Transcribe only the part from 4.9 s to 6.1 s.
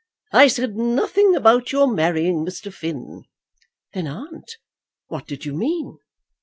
what did you mean?"